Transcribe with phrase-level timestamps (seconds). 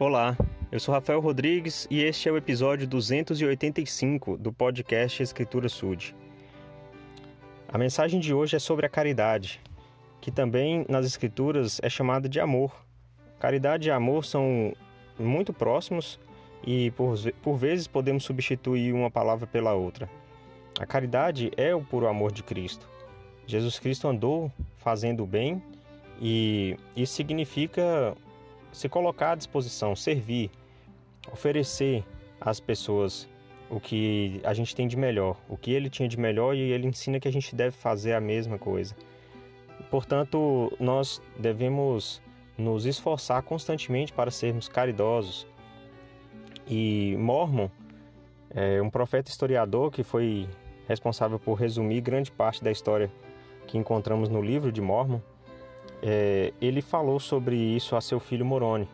[0.00, 0.36] Olá,
[0.70, 6.14] eu sou Rafael Rodrigues e este é o episódio 285 do podcast Escritura Sud.
[7.66, 9.60] A mensagem de hoje é sobre a caridade,
[10.20, 12.72] que também nas Escrituras é chamada de amor.
[13.40, 14.72] Caridade e amor são
[15.18, 16.20] muito próximos
[16.64, 20.08] e por, por vezes podemos substituir uma palavra pela outra.
[20.78, 22.88] A caridade é o puro amor de Cristo.
[23.48, 25.60] Jesus Cristo andou fazendo o bem
[26.22, 28.16] e isso significa
[28.72, 30.50] se colocar à disposição, servir,
[31.32, 32.04] oferecer
[32.40, 33.28] às pessoas
[33.70, 36.86] o que a gente tem de melhor, o que ele tinha de melhor e ele
[36.86, 38.94] ensina que a gente deve fazer a mesma coisa.
[39.90, 42.22] Portanto, nós devemos
[42.56, 45.46] nos esforçar constantemente para sermos caridosos.
[46.66, 47.68] E Mormon,
[48.50, 50.48] é um profeta historiador que foi
[50.88, 53.10] responsável por resumir grande parte da história
[53.66, 55.20] que encontramos no livro de Mormon,
[56.02, 58.88] é, ele falou sobre isso a seu filho Moroni.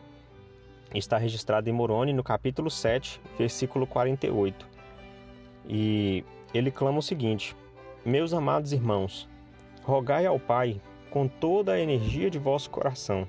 [0.93, 4.67] Está registrado em Moroni no capítulo 7, versículo 48.
[5.67, 7.55] E ele clama o seguinte:
[8.05, 9.27] Meus amados irmãos,
[9.83, 10.79] rogai ao Pai
[11.09, 13.27] com toda a energia de vosso coração,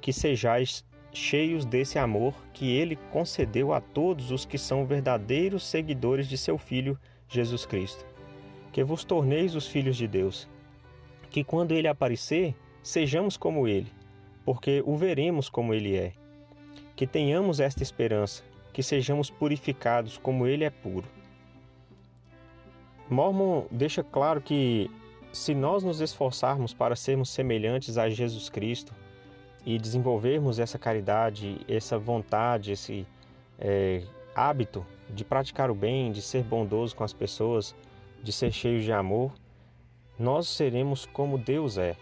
[0.00, 6.26] que sejais cheios desse amor que ele concedeu a todos os que são verdadeiros seguidores
[6.26, 8.04] de seu Filho Jesus Cristo.
[8.72, 10.48] Que vos torneis os filhos de Deus.
[11.30, 13.90] Que quando ele aparecer, sejamos como ele,
[14.44, 16.12] porque o veremos como ele é.
[16.94, 21.08] Que tenhamos esta esperança, que sejamos purificados como ele é puro.
[23.08, 24.90] Mormon deixa claro que
[25.32, 28.92] se nós nos esforçarmos para sermos semelhantes a Jesus Cristo
[29.64, 33.06] e desenvolvermos essa caridade, essa vontade, esse
[33.58, 34.02] é,
[34.34, 37.74] hábito de praticar o bem, de ser bondoso com as pessoas,
[38.22, 39.32] de ser cheios de amor,
[40.18, 41.96] nós seremos como Deus é.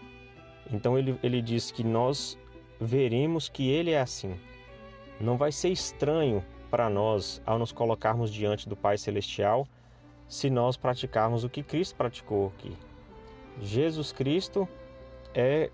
[0.71, 2.37] Então ele, ele diz que nós
[2.79, 4.35] veremos que ele é assim.
[5.19, 9.67] Não vai ser estranho para nós ao nos colocarmos diante do Pai Celestial
[10.27, 12.75] se nós praticarmos o que Cristo praticou aqui.
[13.61, 14.67] Jesus Cristo
[15.33, 15.69] é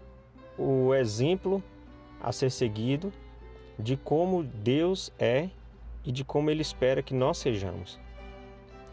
[0.57, 1.63] o exemplo
[2.21, 3.13] a ser seguido
[3.77, 5.49] de como Deus é
[6.03, 7.97] e de como Ele espera que nós sejamos.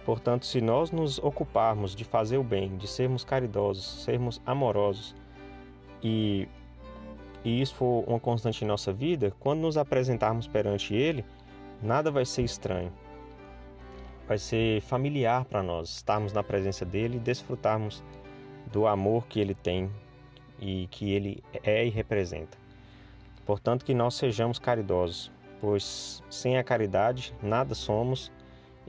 [0.04, 5.16] Portanto, se nós nos ocuparmos de fazer o bem, de sermos caridosos, sermos amorosos,
[6.06, 6.48] e,
[7.44, 11.24] e isso for uma constante em nossa vida, quando nos apresentarmos perante Ele,
[11.82, 12.92] nada vai ser estranho.
[14.28, 18.04] Vai ser familiar para nós estarmos na presença dele e desfrutarmos
[18.72, 19.88] do amor que ele tem
[20.60, 22.58] e que ele é e representa.
[23.44, 25.30] Portanto, que nós sejamos caridosos,
[25.60, 28.32] pois sem a caridade nada somos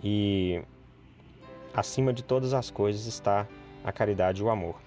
[0.03, 0.59] e
[1.71, 3.47] acima de todas as coisas está
[3.83, 4.86] a caridade e o amor.